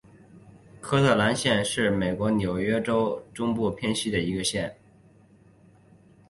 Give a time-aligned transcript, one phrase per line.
[0.81, 4.75] 科特兰县是美国纽约州中部偏西的一个县。